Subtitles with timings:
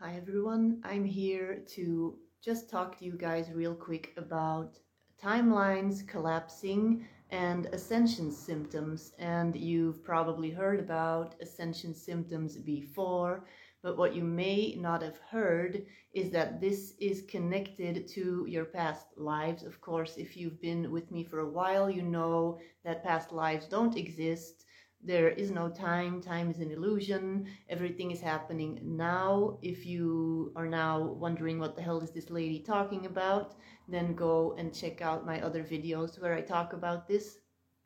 [0.00, 4.78] Hi everyone, I'm here to just talk to you guys real quick about
[5.20, 9.10] timelines collapsing and ascension symptoms.
[9.18, 13.44] And you've probably heard about ascension symptoms before,
[13.82, 19.06] but what you may not have heard is that this is connected to your past
[19.16, 19.64] lives.
[19.64, 23.66] Of course, if you've been with me for a while, you know that past lives
[23.66, 24.64] don't exist
[25.02, 29.58] there is no time time is an illusion everything is happening now.
[29.62, 33.54] If you are now wondering what the hell is this lady talking about
[33.88, 37.38] then go and check out my other videos where i talk about this.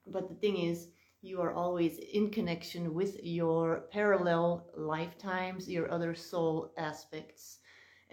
[0.07, 0.89] But the thing is
[1.21, 7.59] you are always in connection with your parallel lifetimes your other soul aspects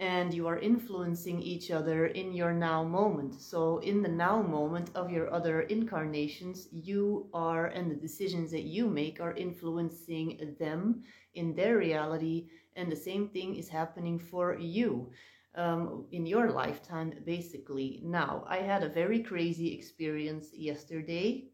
[0.00, 3.38] and you are influencing each other in your now moment.
[3.38, 8.62] So, in the now moment of your other incarnations, you are, and the decisions that
[8.62, 11.02] you make are influencing them
[11.34, 15.10] in their reality, and the same thing is happening for you.
[15.56, 18.00] Um, in your lifetime, basically.
[18.04, 21.48] Now, I had a very crazy experience yesterday,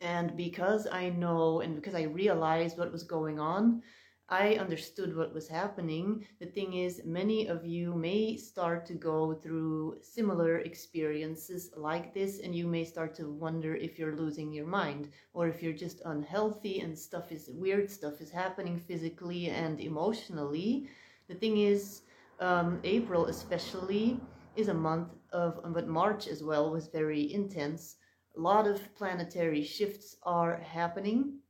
[0.00, 3.82] and because I know and because I realized what was going on,
[4.28, 6.26] I understood what was happening.
[6.40, 12.40] The thing is, many of you may start to go through similar experiences like this,
[12.40, 16.00] and you may start to wonder if you're losing your mind or if you're just
[16.06, 20.88] unhealthy and stuff is weird, stuff is happening physically and emotionally.
[21.28, 22.02] The thing is,
[22.40, 24.18] um, April especially
[24.56, 27.96] is a month of, but March as well was very intense.
[28.36, 31.41] A lot of planetary shifts are happening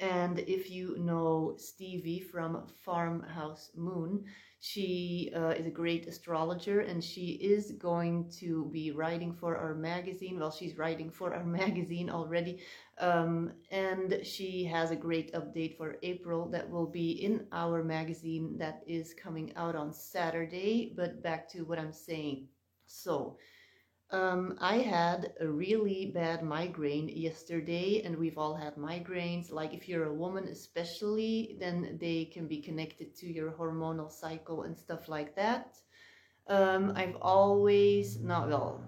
[0.00, 4.24] and if you know Stevie from Farmhouse Moon,
[4.60, 9.74] she uh, is a great astrologer and she is going to be writing for our
[9.74, 10.38] magazine.
[10.38, 12.60] Well, she's writing for our magazine already.
[12.98, 18.56] Um, and she has a great update for April that will be in our magazine
[18.58, 20.92] that is coming out on Saturday.
[20.96, 22.48] But back to what I'm saying.
[22.86, 23.38] So,
[24.12, 29.52] um, I had a really bad migraine yesterday, and we've all had migraines.
[29.52, 34.62] Like, if you're a woman, especially, then they can be connected to your hormonal cycle
[34.62, 35.76] and stuff like that.
[36.48, 38.80] Um, I've always, not well,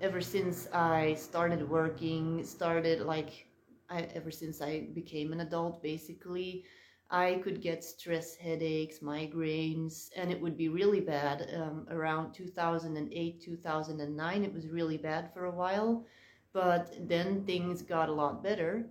[0.00, 3.46] ever since I started working, started like,
[3.90, 6.64] I, ever since I became an adult, basically,
[7.10, 11.50] I could get stress headaches, migraines, and it would be really bad.
[11.56, 16.06] Um, around 2008, 2009, it was really bad for a while,
[16.52, 18.86] but then things got a lot better.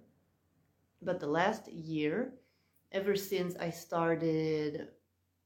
[1.02, 2.34] But the last year,
[2.91, 4.90] ever since I started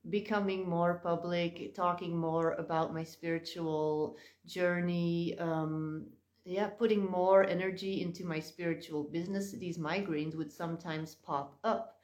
[0.10, 4.18] becoming more public, talking more about my spiritual
[4.48, 6.08] journey, um,
[6.44, 12.00] yeah, putting more energy into my spiritual business, these migraines would sometimes pop up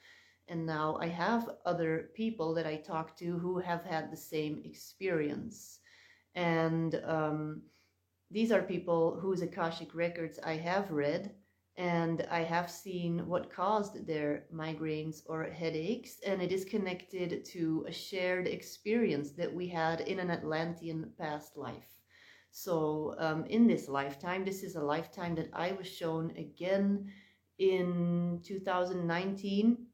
[0.50, 4.62] and now I have other people that I talk to who have had the same
[4.66, 5.80] experience.
[6.36, 7.62] And um,
[8.32, 11.34] these are people whose Akashic records I have read,
[11.78, 17.86] and I have seen what caused their migraines or headaches, and it is connected to
[17.88, 22.00] a shared experience that we had in an Atlantean past life.
[22.52, 27.12] So, um, in this lifetime, this is a lifetime that I was shown again
[27.60, 29.86] in 2019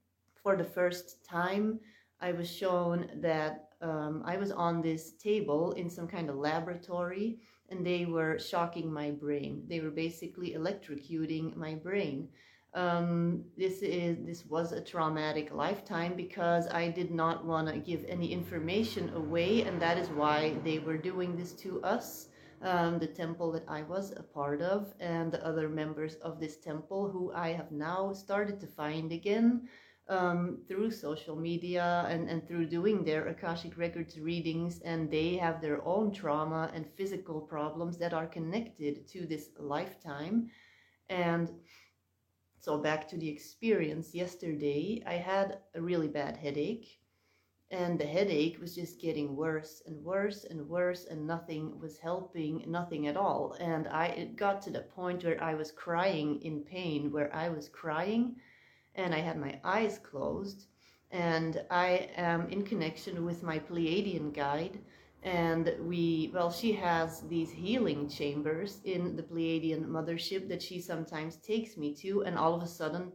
[0.45, 1.79] for the first time,
[2.21, 7.39] I was shown that um, I was on this table in some kind of laboratory
[7.71, 9.63] and they were shocking my brain.
[9.67, 12.29] They were basically electrocuting my brain.
[12.75, 18.05] Um, this is this was a traumatic lifetime because I did not want to give
[18.07, 22.27] any information away, and that is why they were doing this to us.
[22.61, 26.57] Um, the temple that I was a part of, and the other members of this
[26.57, 29.67] temple who I have now started to find again
[30.07, 35.61] um, through social media and, and through doing their Akashic Records readings, and they have
[35.61, 40.49] their own trauma and physical problems that are connected to this lifetime.
[41.09, 41.51] And
[42.59, 46.99] so, back to the experience yesterday, I had a really bad headache,
[47.71, 52.63] and the headache was just getting worse and worse and worse, and nothing was helping,
[52.67, 53.55] nothing at all.
[53.59, 57.49] And I it got to the point where I was crying in pain, where I
[57.49, 58.35] was crying
[58.95, 60.65] and I had my eyes closed.
[61.11, 64.79] And I am in connection with my Pleiadian guide.
[65.23, 71.37] And we, well, she has these healing chambers in the Pleiadian mothership that she sometimes
[71.37, 72.23] takes me to.
[72.23, 73.11] And all of a sudden,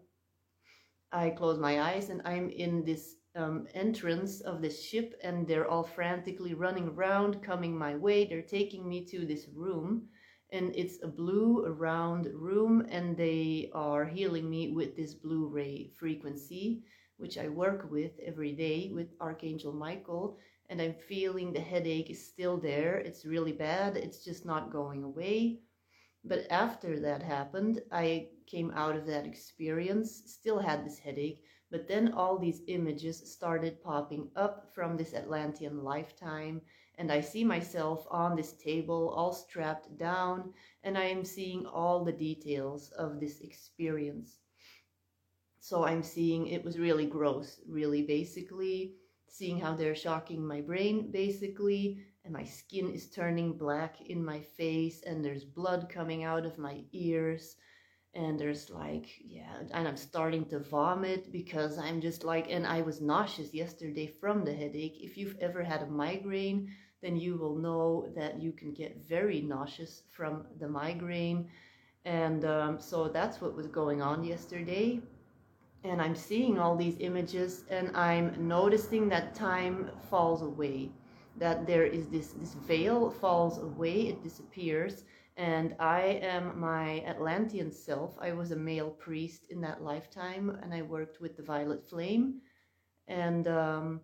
[1.13, 5.69] I close my eyes and I'm in this um, entrance of this ship, and they're
[5.69, 8.25] all frantically running around, coming my way.
[8.25, 10.09] They're taking me to this room
[10.53, 15.91] and it's a blue round room and they are healing me with this blue ray
[15.99, 16.83] frequency
[17.17, 20.39] which i work with every day with archangel michael
[20.71, 22.97] and I'm feeling the headache is still there.
[22.97, 23.97] It's really bad.
[23.97, 25.61] It's just not going away.
[26.25, 31.89] But after that happened, I came out of that experience, still had this headache, but
[31.89, 36.63] then all these images started popping up from this Atlantean lifetime,
[37.01, 40.53] and I see myself on this table, all strapped down,
[40.85, 44.41] and I am seeing all the details of this experience.
[45.61, 48.97] So I'm seeing it was really gross, really basically
[49.29, 54.41] seeing how they're shocking my brain, basically, and my skin is turning black in my
[54.41, 57.57] face, and there's blood coming out of my ears
[58.13, 62.83] and there's like yeah and i'm starting to vomit because i'm just like and i
[62.83, 66.69] was nauseous yesterday from the headache if you've ever had a migraine
[67.03, 71.49] then you will know that you can get very nauseous from the migraine
[72.05, 75.01] and um, so that's what was going on yesterday
[75.85, 80.91] and i'm seeing all these images and i'm noticing that time falls away
[81.37, 85.05] that there is this this veil falls away it disappears
[85.41, 88.15] and I am my Atlantean self.
[88.21, 92.43] I was a male priest in that lifetime, and I worked with the violet flame.
[93.09, 94.01] And um,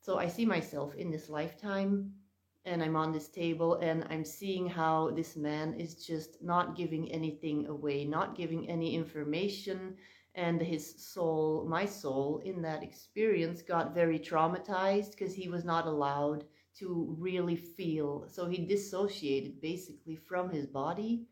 [0.00, 2.14] so I see myself in this lifetime,
[2.64, 7.10] and I'm on this table, and I'm seeing how this man is just not giving
[7.12, 9.96] anything away, not giving any information.
[10.34, 15.86] And his soul, my soul, in that experience got very traumatized because he was not
[15.86, 16.44] allowed
[16.78, 18.26] to really feel.
[18.28, 21.26] So he dissociated basically from his body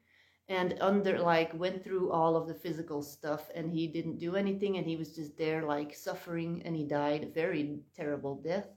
[0.49, 4.77] and under like went through all of the physical stuff and he didn't do anything
[4.77, 8.69] and he was just there like suffering and he died a very terrible death.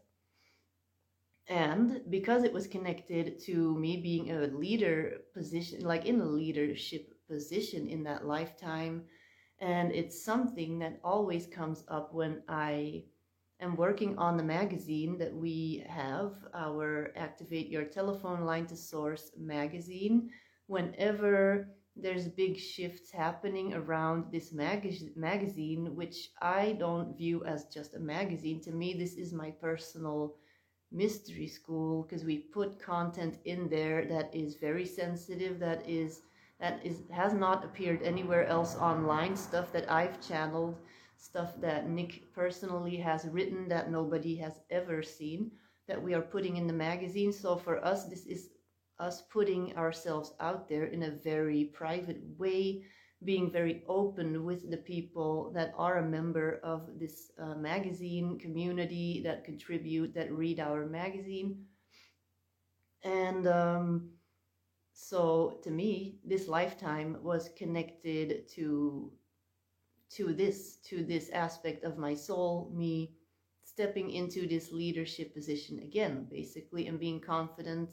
[1.50, 7.14] And because it was connected to me being a leader position, like in a leadership
[7.28, 9.06] position in that lifetime,
[9.60, 13.06] and it's something that always comes up when I
[13.60, 19.32] am working on the magazine that we have, our Activate Your Telephone Line to Source
[19.38, 20.30] magazine.
[20.68, 27.96] Whenever there's big shifts happening around this mag- magazine, which I don't view as just
[27.96, 28.62] a magazine.
[28.62, 30.36] To me, this is my personal
[30.92, 36.22] mystery school because we put content in there that is very sensitive, that is
[36.60, 40.76] that is has not appeared anywhere else online, stuff that I've channeled
[41.20, 45.52] stuff that Nick personally has written that nobody has ever seen
[45.88, 47.34] that we are putting in the magazine.
[47.34, 48.50] So for us, this is
[49.00, 52.84] us putting ourselves out there in a very private way,
[53.24, 59.22] being very open with the people that are a member of this uh, magazine community
[59.26, 61.66] that contribute, that read our magazine.
[63.04, 64.10] And um,
[64.94, 69.12] so to me, this lifetime was connected to
[70.12, 73.14] to this to this aspect of my soul me
[73.64, 77.92] stepping into this leadership position again basically and being confident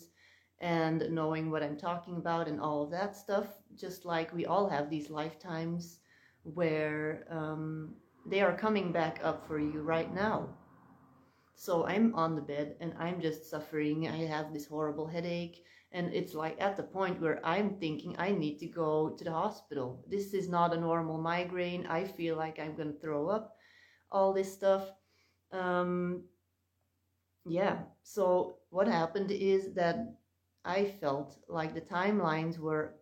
[0.60, 4.68] and knowing what i'm talking about and all of that stuff just like we all
[4.68, 5.98] have these lifetimes
[6.42, 7.94] where um,
[8.26, 10.48] they are coming back up for you right now
[11.54, 16.12] so i'm on the bed and i'm just suffering i have this horrible headache and
[16.12, 20.04] it's like at the point where I'm thinking I need to go to the hospital.
[20.08, 21.86] This is not a normal migraine.
[21.86, 23.56] I feel like I'm going to throw up,
[24.10, 24.90] all this stuff.
[25.52, 26.24] Um,
[27.46, 30.16] yeah, so what happened is that
[30.66, 32.96] I felt like the timelines were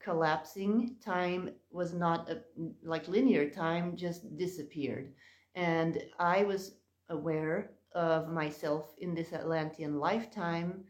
[0.00, 0.96] collapsing.
[1.04, 2.42] Time was not a,
[2.84, 5.14] like linear time, just disappeared.
[5.54, 6.76] And I was
[7.08, 10.84] aware of myself in this Atlantean lifetime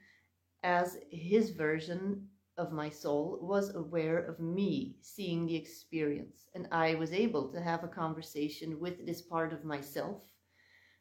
[0.62, 2.28] as his version
[2.58, 6.46] of my soul was aware of me seeing the experience.
[6.54, 10.22] And I was able to have a conversation with this part of myself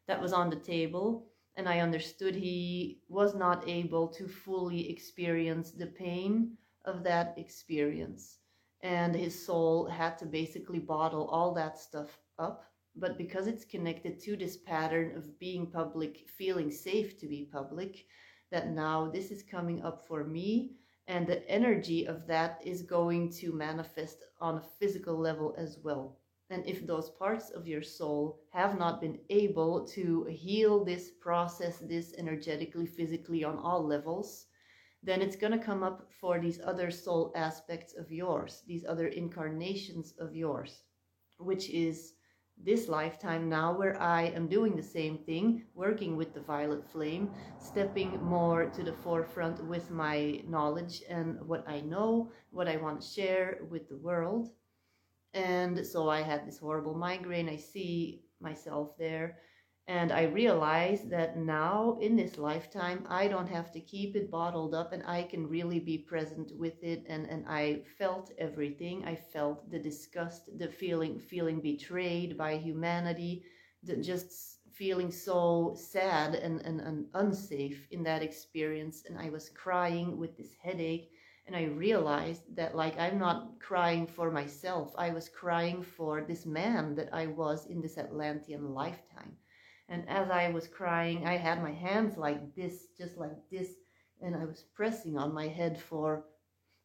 [0.06, 1.28] that was on the table.
[1.56, 8.38] And I understood he was not able to fully experience the pain of that experience.
[8.82, 12.64] And his soul had to basically bottle all that stuff up.
[12.94, 18.06] But because it's connected to this pattern of being public, feeling safe to be public,
[18.50, 20.76] that now this is coming up for me
[21.08, 26.18] and the energy of that is going to manifest on a physical level as well.
[26.48, 31.78] And if those parts of your soul have not been able to heal this, process
[31.78, 34.46] this energetically, physically on all levels,
[35.02, 39.08] then it's going to come up for these other soul aspects of yours, these other
[39.08, 40.82] incarnations of yours,
[41.38, 42.14] which is
[42.56, 47.30] this lifetime now where I am doing the same thing, working with the violet flame,
[47.58, 53.00] stepping more to the forefront with my knowledge and what I know, what I want
[53.02, 54.50] to share with the world.
[55.36, 57.48] And so I had this horrible migraine.
[57.48, 59.36] I see myself there.
[59.86, 64.74] And I realize that now in this lifetime, I don't have to keep it bottled
[64.74, 67.04] up and I can really be present with it.
[67.06, 69.04] And, and I felt everything.
[69.04, 73.44] I felt the disgust, the feeling, feeling betrayed by humanity,
[73.84, 79.04] the, just feeling so sad and, and, and unsafe in that experience.
[79.06, 81.10] And I was crying with this headache.
[81.46, 84.94] And I realized that, like, I'm not crying for myself.
[84.98, 89.36] I was crying for this man that I was in this Atlantean lifetime
[89.88, 93.74] and as I was crying, I had my hands like this, just like this,
[94.20, 96.24] and I was pressing on my head for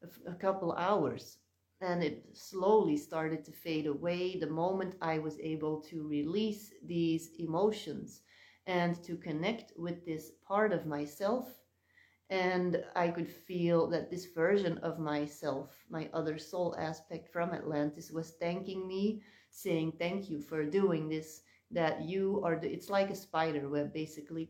[0.03, 1.37] a, a couple hours.
[1.81, 7.31] And it slowly started to fade away the moment I was able to release these
[7.39, 8.21] emotions
[8.67, 11.60] and to connect with this part of myself.
[12.31, 18.09] And I could feel that this version of myself, my other soul aspect from Atlantis,
[18.09, 19.21] was thanking me,
[19.51, 23.93] saying, Thank you for doing this that you are the, it's like a spider web
[23.93, 24.49] basically.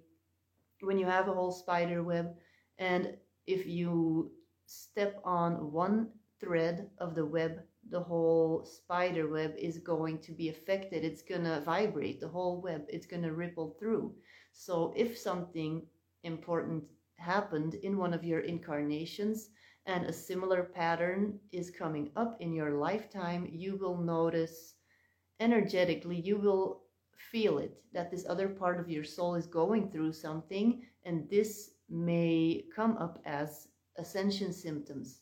[0.81, 2.35] When you have a whole spider web
[2.79, 4.31] and if you
[4.67, 6.09] step on one
[6.39, 11.03] thread of the web the whole spider web is going to be affected.
[11.03, 12.85] It's going to vibrate the whole web.
[12.87, 14.13] It's going to ripple through.
[14.53, 15.81] So if something
[16.23, 16.83] important
[17.21, 19.49] happened in one of your incarnations
[19.85, 24.75] and a similar pattern is coming up in your lifetime you will notice
[25.39, 26.81] energetically you will
[27.31, 31.71] feel it that this other part of your soul is going through something and this
[31.89, 35.21] may come up as ascension symptoms.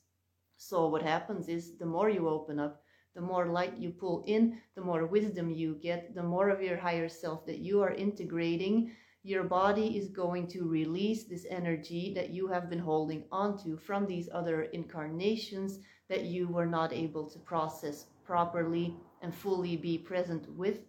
[0.57, 2.83] So what happens is the more you open up
[3.15, 6.77] the more light you pull in the more wisdom you get the more of your
[6.77, 8.91] higher self that you are integrating
[9.23, 14.05] your body is going to release this energy that you have been holding onto from
[14.05, 20.49] these other incarnations that you were not able to process properly and fully be present
[20.55, 20.79] with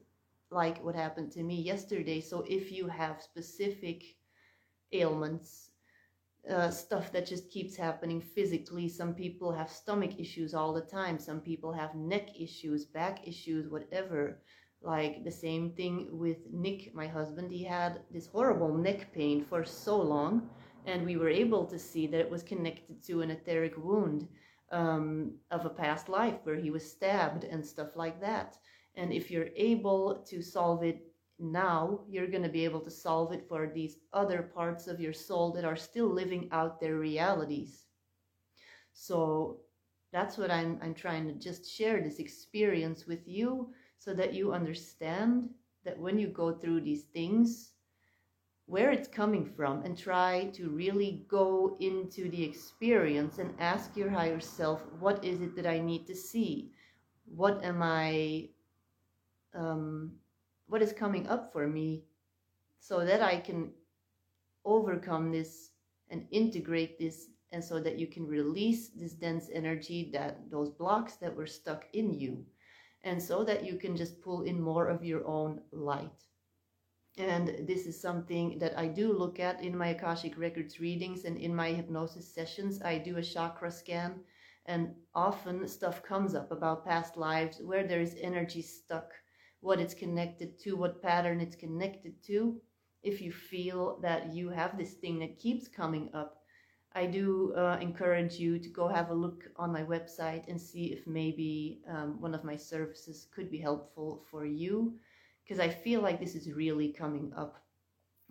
[0.51, 2.21] like what happened to me yesterday.
[2.21, 4.03] So if you have specific
[4.93, 5.71] ailments,
[6.49, 11.19] uh, stuff that just keeps happening physically, some people have stomach issues all the time,
[11.19, 14.41] some people have neck issues, back issues, whatever.
[14.83, 19.63] Like the same thing with Nick, my husband, he had this horrible neck pain for
[19.65, 20.49] so long,
[20.87, 24.27] and we were able to see that it was connected to an etheric wound
[24.73, 28.57] um, of a past life where he was stabbed and stuff like that.
[28.95, 31.03] And if you're able to solve it
[31.39, 35.13] now, you're going to be able to solve it for these other parts of your
[35.13, 37.87] soul that are still living out their realities.
[38.93, 39.61] So
[40.13, 43.71] that's what I'm, I'm trying to just share this experience with you
[44.01, 45.51] so that you understand
[45.85, 47.73] that when you go through these things,
[48.65, 54.09] where it's coming from and try to really go into the experience and ask your
[54.09, 56.71] higher self, what is it that I need to see?
[57.27, 58.49] What am I
[59.55, 60.13] um,
[60.69, 62.05] what is coming up for me
[62.79, 63.71] so that I can
[64.65, 65.73] overcome this
[66.09, 71.17] and integrate this and so that you can release this dense energy that those blocks
[71.17, 72.47] that were stuck in you
[73.05, 76.25] and so that you can just pull in more of your own light
[77.19, 81.37] and this is something that I do look at in my Akashic Records readings and
[81.37, 82.81] in my hypnosis sessions.
[82.83, 84.21] I do a chakra scan,
[84.67, 89.13] and often stuff comes up about past lives where there is energy stuck
[89.61, 92.59] what it's connected to, what pattern it's connected to.
[93.03, 96.40] If you feel that you have this thing that keeps coming up,
[96.93, 100.87] I do uh, encourage you to go have a look on my website and see
[100.87, 104.99] if maybe um, one of my services could be helpful for you
[105.45, 107.63] because I feel like this is really coming up.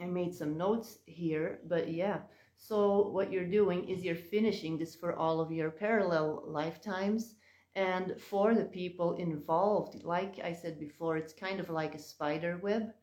[0.01, 2.19] I made some notes here, but yeah.
[2.57, 7.35] So what you're doing is you're finishing this for all of your parallel lifetimes
[7.75, 12.59] and for the people involved, like I said before, it's kind of like a spider
[12.61, 12.93] web.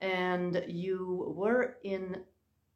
[0.00, 2.22] And you were in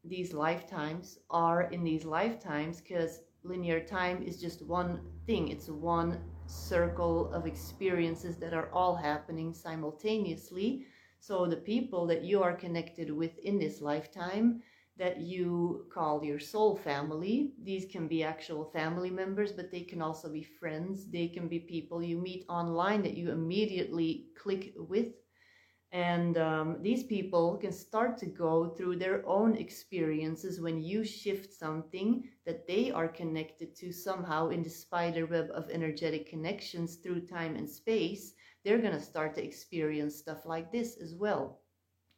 [0.08, 5.48] these lifetimes, are in these lifetimes, because linear time is just one thing.
[5.48, 10.86] It's one circle of experiences that are all happening simultaneously.
[11.20, 14.62] So the people that you are connected with in this lifetime
[14.98, 17.52] that you call your soul family.
[17.62, 21.06] These can be actual family members, but they can also be friends.
[21.10, 25.08] They can be people you meet online that you immediately click with.
[25.93, 31.52] And um, these people can start to go through their own experiences when you shift
[31.52, 37.21] something that they are connected to somehow in the spider web of energetic connections through
[37.21, 38.35] time and space.
[38.64, 41.61] They're going to start to experience stuff like this as well.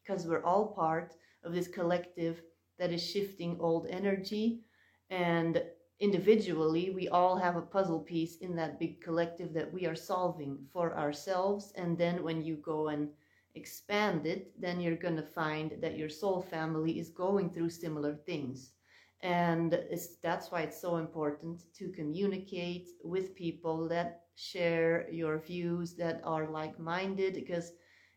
[0.02, 2.42] Because we're all part of this collective
[2.78, 4.62] that is shifting old energy.
[5.10, 5.62] And
[6.00, 10.58] individually, we all have a puzzle piece in that big collective that we are solving
[10.72, 11.72] for ourselves.
[11.76, 13.10] And then when you go and
[13.54, 18.14] expand it, then you're going to find that your soul family is going through similar
[18.14, 18.72] things.
[19.22, 19.78] And
[20.22, 26.48] that's why it's so important to communicate with people that share your views that are
[26.48, 27.72] like minded because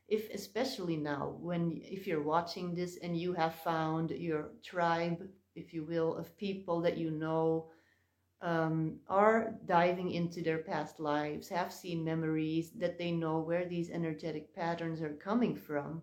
[0.07, 5.73] if especially now when if you're watching this and you have found your tribe if
[5.73, 7.71] you will of people that you know
[8.41, 13.89] um, are diving into their past lives have seen memories that they know where these
[13.89, 16.01] energetic patterns are coming from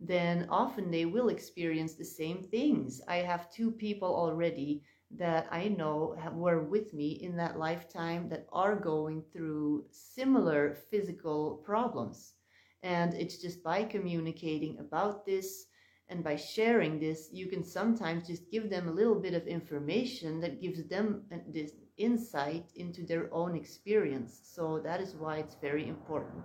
[0.00, 5.68] then often they will experience the same things i have two people already that I
[5.68, 12.34] know have, were with me in that lifetime that are going through similar physical problems.
[12.82, 15.66] And it's just by communicating about this
[16.10, 20.40] and by sharing this, you can sometimes just give them a little bit of information
[20.40, 21.22] that gives them
[21.52, 24.40] this insight into their own experience.
[24.44, 26.44] So that is why it's very important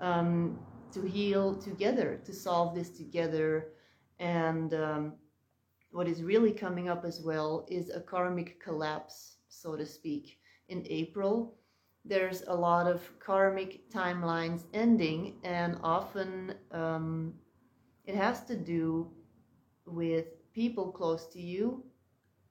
[0.00, 0.58] um,
[0.92, 3.72] to heal together, to solve this together.
[4.20, 5.14] And um,
[5.90, 10.86] what is really coming up as well is a karmic collapse, so to speak, in
[10.88, 11.56] April
[12.04, 17.32] there's a lot of karmic timelines ending, and often um,
[18.06, 19.10] it has to do
[19.86, 21.84] with people close to you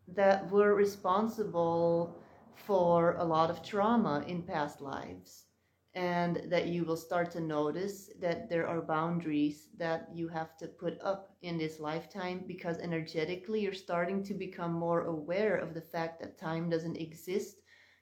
[0.07, 2.15] that were responsible
[2.55, 5.45] for a lot of trauma in past lives.
[5.95, 10.67] And that you will start to notice that there are boundaries that you have to
[10.67, 15.81] put up in this lifetime because energetically you're starting to become more aware of the
[15.81, 17.57] fact that time doesn't exist.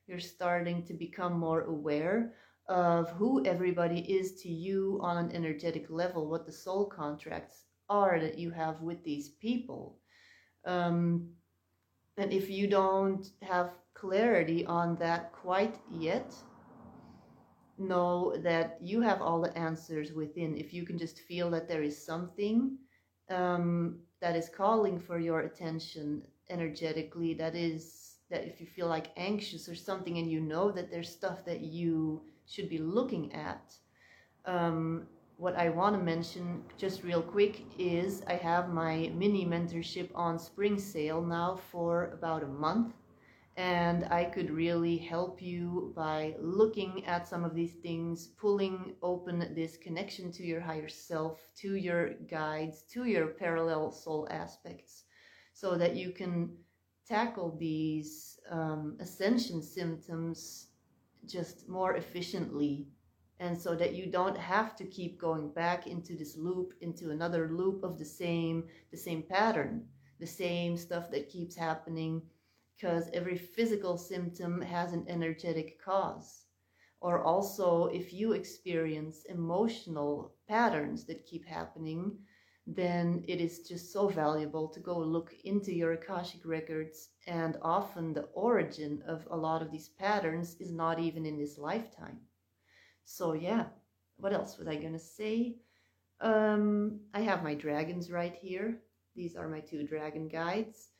[0.07, 2.33] You're starting to become more aware
[2.67, 8.19] of who everybody is to you on an energetic level, what the soul contracts are
[8.19, 9.97] that you have with these people.
[10.65, 11.29] Um,
[12.17, 16.33] and if you don't have clarity on that quite yet,
[17.77, 20.55] know that you have all the answers within.
[20.55, 22.77] If you can just feel that there is something
[23.29, 29.07] um, that is calling for your attention energetically, that is that if you feel like
[29.17, 32.21] anxious or something and you know that there's stuff that you
[32.51, 33.73] should be looking at.
[34.45, 40.09] Um, what I want to mention just real quick is I have my mini mentorship
[40.13, 42.93] on spring sale now for about a month.
[43.57, 49.39] And I could really help you by looking at some of these things, pulling open
[49.55, 55.03] this connection to your higher self, to your guides, to your parallel soul aspects,
[55.53, 56.55] so that you can
[57.07, 60.67] tackle these um, ascension symptoms
[61.25, 62.87] just more efficiently.
[63.39, 67.49] And so that you don't have to keep going back into this loop into another
[67.49, 69.87] loop of the same the same pattern
[70.21, 72.21] the same stuff that keeps happening
[72.77, 76.45] because every physical symptom has an energetic cause.
[77.01, 82.19] Or also if you experience emotional patterns that keep happening
[82.67, 87.09] then it is just so valuable to go look into your Akashic records.
[87.27, 91.57] And often the origin of a lot of these patterns is not even in this
[91.57, 92.19] lifetime.
[93.03, 93.65] So, yeah,
[94.17, 95.57] what else was I going to say?
[96.21, 98.77] Um, I have my dragons right here.
[99.15, 100.91] These are my two dragon guides.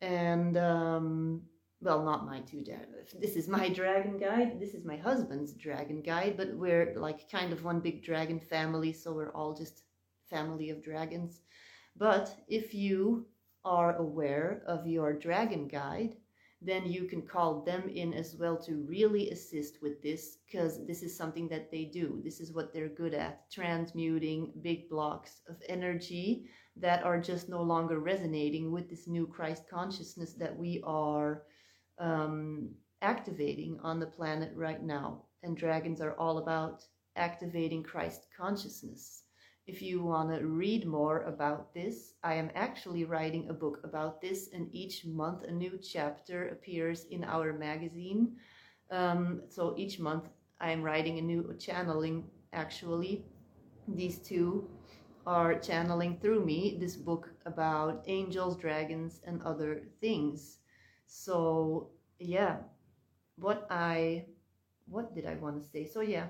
[0.00, 1.42] And, um,
[1.80, 3.14] well, not my two dragons.
[3.20, 4.58] This is my dragon guide.
[4.58, 8.92] This is my husband's dragon guide, but we're like kind of one big dragon family,
[8.92, 9.83] so we're all just
[10.28, 11.40] family of dragons.
[11.96, 13.26] But if you
[13.64, 16.16] are aware of your dragon guide,
[16.64, 21.02] then you can call them in as well to really assist with this because this
[21.02, 22.20] is something that they do.
[22.24, 27.62] This is what they're good at transmuting big blocks of energy that are just no
[27.62, 31.42] longer resonating with this new Christ consciousness that we are
[31.98, 32.70] um,
[33.02, 35.24] activating on the planet right now.
[35.42, 36.82] And dragons are all about
[37.16, 39.23] activating Christ consciousness.
[39.66, 44.20] If you want to read more about this, I am actually writing a book about
[44.20, 48.36] this, and each month a new chapter appears in our magazine.
[48.90, 50.28] Um, so each month
[50.60, 53.24] I am writing a new channeling, actually.
[53.88, 54.68] These two
[55.26, 60.58] are channeling through me this book about angels, dragons, and other things.
[61.06, 62.56] So, yeah,
[63.36, 64.26] what I,
[64.86, 65.86] what did I want to say?
[65.86, 66.26] So, yeah,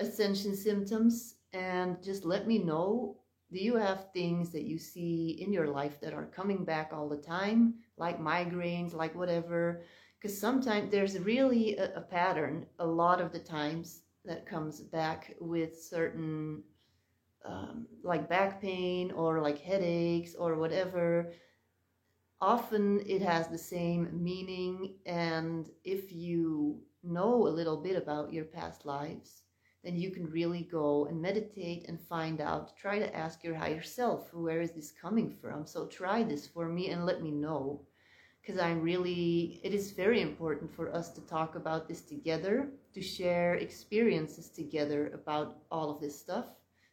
[0.00, 3.16] ascension symptoms and just let me know
[3.52, 7.08] do you have things that you see in your life that are coming back all
[7.08, 7.74] the time?
[7.96, 9.82] Like migraines like whatever?
[10.18, 15.36] Because sometimes there's really a, a, pattern a lot of the times that comes back
[15.40, 16.62] with certain
[17.44, 21.32] um, like back pain or like headaches or whatever.
[22.40, 28.44] Often it has the same meaning and if you know a little bit about your
[28.44, 29.42] past lives
[29.86, 32.76] then you can really go and meditate and find out.
[32.76, 35.64] Try to ask your higher self, where is this coming from?
[35.64, 37.82] So try this for me and let me know.
[38.42, 43.00] Because I'm really, it is very important for us to talk about this together, to
[43.00, 46.46] share experiences together about all of this stuff,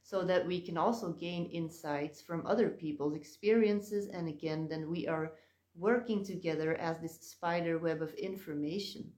[0.04, 4.08] so that we can also gain insights from other people's experiences.
[4.10, 5.32] And again, then we are
[5.76, 9.12] working together as this spider web of information.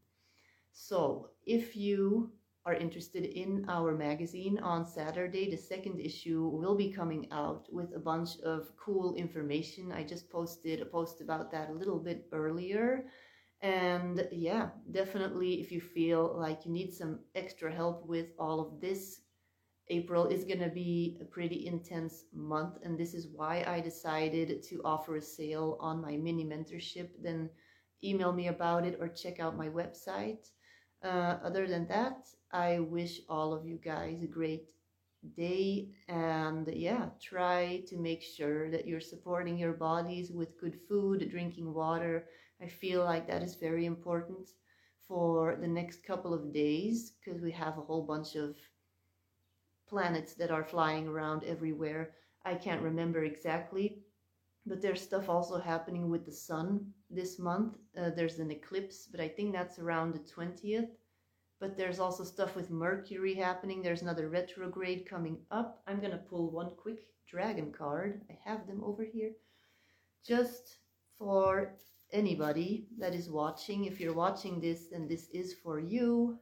[0.72, 2.32] So if you
[2.65, 7.95] are interested in our magazine on Saturday, the second issue will be coming out with
[7.95, 9.91] a bunch of cool information.
[9.91, 13.06] I just posted a post about that a little bit earlier.
[13.62, 18.82] And yeah, definitely if you feel like you need some extra help with all of
[18.82, 19.21] this,
[19.89, 22.80] April is going to be a pretty intense month.
[22.84, 27.10] And this is why I decided to offer a sale on my mini mentorship.
[27.21, 27.51] Then
[28.04, 30.49] email me about it or check out my website.
[31.04, 34.72] Uh, other than that, I wish all of you guys a great
[35.36, 41.30] day and yeah, try to make sure that you're supporting your bodies with good food,
[41.32, 42.28] drinking water.
[42.62, 44.50] I feel like that is very important
[45.08, 48.56] for the next couple of days because we have a whole bunch of
[49.88, 52.14] planets that are flying around everywhere.
[52.44, 54.04] I can't remember exactly,
[54.66, 57.78] but there's stuff also happening with the sun this month.
[57.97, 60.89] Uh, there's an eclipse, but I think that's around the 20th.
[61.60, 63.82] But there's also stuff with Mercury happening.
[63.82, 65.82] There's another retrograde coming up.
[65.88, 68.21] I'm going to pull one quick dragon card.
[68.30, 69.32] I have them over here.
[70.25, 70.78] Just
[71.17, 71.73] for
[72.12, 73.86] anybody that is watching.
[73.86, 76.39] If you're watching this, then this is for you.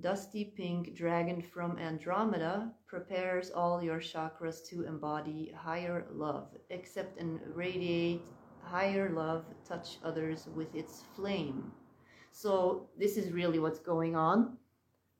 [0.00, 7.40] Dusty Pink Dragon from Andromeda prepares all your chakras to embody higher love, accept and
[7.54, 8.22] radiate
[8.64, 11.72] higher love, touch others with its flame.
[12.32, 14.56] So this is really what's going on,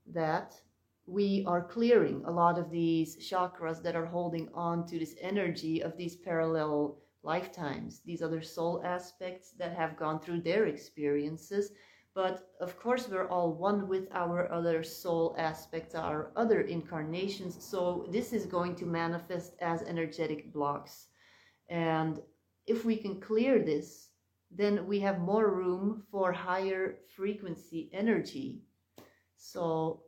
[0.06, 0.54] that
[1.06, 5.82] we are clearing a lot of these chakras that are holding on to this energy
[5.82, 11.72] of these parallel lifetimes, these other soul aspects that have gone through their experiences.
[12.14, 17.56] But of course, we're all one with our other soul aspects, our other incarnations.
[17.64, 21.08] So this is going to manifest as energetic blocks.
[21.68, 22.20] And
[22.66, 24.08] if we can clear this,
[24.50, 28.62] then we have more room for higher frequency energy.
[29.36, 30.02] So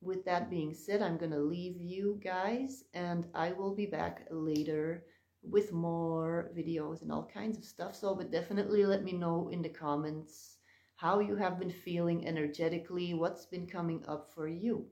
[0.00, 4.26] with that being said, I'm going to leave you guys and I will be back
[4.30, 5.04] later
[5.42, 7.96] with more videos and all kinds of stuff.
[7.96, 10.58] So, but definitely let me know in the comments
[10.96, 14.86] how you have been feeling energetically, what's been coming up for you.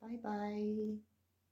[0.00, 1.09] Bye bye.